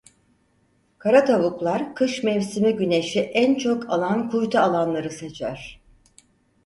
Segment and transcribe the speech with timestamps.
[0.99, 5.81] Karatavuklar kış mevsimi güneşi en çok alan kuytu alanları seçer.